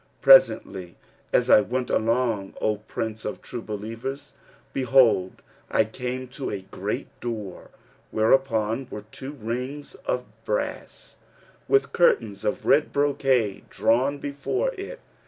Presently, 0.19 0.95
as 1.31 1.47
I 1.47 1.61
went 1.61 1.91
along, 1.91 2.55
O 2.59 2.77
Prince 2.77 3.23
of 3.23 3.39
True 3.39 3.61
Believers, 3.61 4.33
behold, 4.73 5.43
I 5.69 5.85
came 5.85 6.27
to 6.29 6.49
a 6.49 6.61
great 6.71 7.05
door, 7.19 7.69
whereon 8.11 8.87
were 8.89 9.05
two 9.11 9.33
rings 9.33 9.93
of 10.07 10.25
brass,[FN#329] 10.43 11.15
with 11.69 11.93
curtains 11.93 12.43
of 12.43 12.65
red 12.65 12.91
brocade 12.91 13.69
drawn 13.69 14.17
before 14.17 14.73
it. 14.73 14.99